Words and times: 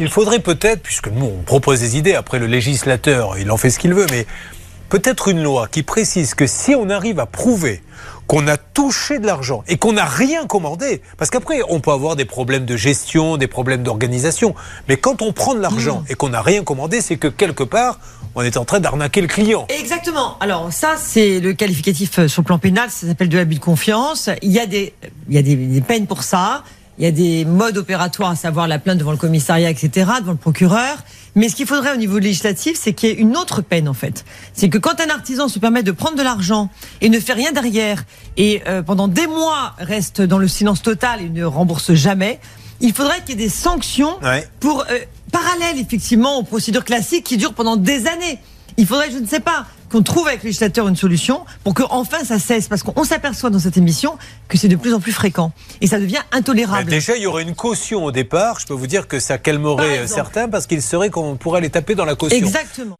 il 0.00 0.08
faudrait 0.08 0.40
peut-être, 0.40 0.82
puisque 0.82 1.08
nous 1.08 1.26
on 1.26 1.42
propose 1.42 1.80
des 1.80 1.96
idées, 1.96 2.14
après 2.14 2.38
le 2.38 2.46
législateur 2.46 3.38
il 3.38 3.50
en 3.50 3.56
fait 3.56 3.70
ce 3.70 3.78
qu'il 3.78 3.94
veut, 3.94 4.06
mais 4.10 4.26
peut-être 4.88 5.28
une 5.28 5.42
loi 5.42 5.68
qui 5.68 5.82
précise 5.82 6.34
que 6.34 6.46
si 6.46 6.74
on 6.74 6.90
arrive 6.90 7.20
à 7.20 7.26
prouver 7.26 7.82
qu'on 8.26 8.46
a 8.46 8.56
touché 8.56 9.18
de 9.18 9.26
l'argent 9.26 9.64
et 9.66 9.76
qu'on 9.76 9.92
n'a 9.92 10.04
rien 10.04 10.46
commandé, 10.46 11.02
parce 11.18 11.30
qu'après 11.30 11.60
on 11.68 11.80
peut 11.80 11.90
avoir 11.90 12.16
des 12.16 12.24
problèmes 12.24 12.64
de 12.64 12.76
gestion, 12.76 13.36
des 13.36 13.48
problèmes 13.48 13.82
d'organisation, 13.82 14.54
mais 14.88 14.96
quand 14.96 15.20
on 15.20 15.32
prend 15.32 15.54
de 15.54 15.60
l'argent 15.60 16.04
et 16.08 16.14
qu'on 16.14 16.28
n'a 16.28 16.40
rien 16.40 16.62
commandé, 16.62 17.00
c'est 17.00 17.16
que 17.16 17.28
quelque 17.28 17.64
part 17.64 17.98
on 18.36 18.42
est 18.42 18.56
en 18.56 18.64
train 18.64 18.78
d'arnaquer 18.78 19.20
le 19.20 19.26
client. 19.26 19.66
Exactement. 19.68 20.38
Alors 20.38 20.72
ça, 20.72 20.94
c'est 20.96 21.40
le 21.40 21.52
qualificatif 21.52 22.20
euh, 22.20 22.28
sur 22.28 22.42
le 22.42 22.46
plan 22.46 22.60
pénal, 22.60 22.88
ça 22.88 23.08
s'appelle 23.08 23.28
de 23.28 23.36
l'abus 23.36 23.56
de 23.56 23.60
confiance. 23.60 24.30
Il 24.42 24.52
y 24.52 24.60
a 24.60 24.66
des, 24.66 24.94
il 25.28 25.34
y 25.34 25.38
a 25.38 25.42
des, 25.42 25.56
des 25.56 25.80
peines 25.80 26.06
pour 26.06 26.22
ça. 26.22 26.62
Il 27.00 27.04
y 27.04 27.06
a 27.06 27.12
des 27.12 27.46
modes 27.46 27.78
opératoires, 27.78 28.30
à 28.32 28.36
savoir 28.36 28.68
la 28.68 28.78
plainte 28.78 28.98
devant 28.98 29.10
le 29.10 29.16
commissariat, 29.16 29.70
etc., 29.70 30.10
devant 30.20 30.32
le 30.32 30.36
procureur. 30.36 30.98
Mais 31.34 31.48
ce 31.48 31.56
qu'il 31.56 31.66
faudrait 31.66 31.94
au 31.94 31.96
niveau 31.96 32.18
législatif, 32.18 32.78
c'est 32.78 32.92
qu'il 32.92 33.08
y 33.08 33.12
ait 33.12 33.14
une 33.16 33.38
autre 33.38 33.62
peine, 33.62 33.88
en 33.88 33.94
fait. 33.94 34.26
C'est 34.52 34.68
que 34.68 34.76
quand 34.76 35.00
un 35.00 35.08
artisan 35.08 35.48
se 35.48 35.58
permet 35.58 35.82
de 35.82 35.92
prendre 35.92 36.16
de 36.18 36.22
l'argent 36.22 36.68
et 37.00 37.08
ne 37.08 37.18
fait 37.18 37.32
rien 37.32 37.52
derrière, 37.52 38.04
et 38.36 38.62
euh, 38.68 38.82
pendant 38.82 39.08
des 39.08 39.26
mois 39.26 39.74
reste 39.78 40.20
dans 40.20 40.36
le 40.36 40.46
silence 40.46 40.82
total 40.82 41.22
et 41.22 41.30
ne 41.30 41.42
rembourse 41.42 41.94
jamais, 41.94 42.38
il 42.82 42.92
faudrait 42.92 43.20
qu'il 43.20 43.30
y 43.30 43.32
ait 43.42 43.46
des 43.46 43.48
sanctions 43.48 44.18
Ouais. 44.22 44.46
pour 44.60 44.82
euh, 44.90 44.98
parallèles 45.32 45.78
effectivement 45.78 46.36
aux 46.36 46.42
procédures 46.42 46.84
classiques 46.84 47.24
qui 47.24 47.38
durent 47.38 47.54
pendant 47.54 47.76
des 47.76 48.08
années. 48.08 48.38
Il 48.76 48.86
faudrait, 48.86 49.10
je 49.10 49.16
ne 49.18 49.26
sais 49.26 49.40
pas, 49.40 49.64
qu'on 49.90 50.02
trouve 50.02 50.28
avec 50.28 50.42
le 50.42 50.46
législateur 50.48 50.86
une 50.88 50.96
solution 50.96 51.44
pour 51.64 51.74
que 51.74 51.82
enfin 51.90 52.24
ça 52.24 52.38
cesse, 52.38 52.68
parce 52.68 52.82
qu'on 52.82 53.04
s'aperçoit 53.04 53.50
dans 53.50 53.58
cette 53.58 53.76
émission 53.76 54.16
que 54.48 54.56
c'est 54.56 54.68
de 54.68 54.76
plus 54.76 54.94
en 54.94 55.00
plus 55.00 55.12
fréquent 55.12 55.52
et 55.80 55.86
ça 55.86 55.98
devient 55.98 56.14
Bah, 56.30 56.38
intolérable. 56.38 56.90
déjà, 56.90 57.16
il 57.16 57.22
y 57.22 57.26
aurait 57.26 57.42
une 57.42 57.54
caution 57.54 58.04
au 58.04 58.12
départ. 58.12 58.58
Je 58.60 58.66
peux 58.66 58.74
vous 58.74 58.86
dire 58.86 59.08
que 59.08 59.18
ça 59.20 59.38
calmerait 59.38 60.00
euh, 60.00 60.06
certains 60.06 60.48
parce 60.48 60.66
qu'il 60.66 60.82
serait 60.82 61.10
qu'on 61.10 61.36
pourrait 61.36 61.60
les 61.60 61.70
taper 61.70 61.94
dans 61.94 62.04
la 62.04 62.14
caution. 62.14 62.36
Exactement. 62.38 62.96